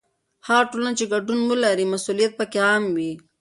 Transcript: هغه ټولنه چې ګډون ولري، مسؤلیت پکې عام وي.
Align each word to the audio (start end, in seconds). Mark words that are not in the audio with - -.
هغه 0.47 0.63
ټولنه 0.71 0.91
چې 0.99 1.05
ګډون 1.13 1.39
ولري، 1.45 1.85
مسؤلیت 1.93 2.31
پکې 2.39 2.59
عام 2.67 2.83
وي. 2.95 3.11